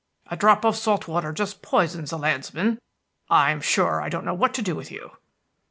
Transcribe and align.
A 0.31 0.35
drop 0.35 0.65
of 0.65 0.75
salt 0.75 1.07
water 1.07 1.31
just 1.31 1.61
poisons 1.61 2.11
a 2.11 2.17
landsman. 2.17 2.79
I 3.29 3.51
am 3.51 3.61
sure 3.61 4.01
I 4.01 4.09
don't 4.09 4.25
know 4.25 4.33
what 4.33 4.55
to 4.55 4.63
do 4.63 4.75
with 4.75 4.91
you." 4.91 5.11